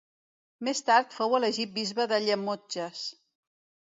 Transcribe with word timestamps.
Més 0.67 0.79
tard 0.85 1.11
fou 1.17 1.35
elegit 1.39 1.75
bisbe 1.75 2.07
de 2.13 2.19
Llemotges. 2.23 3.03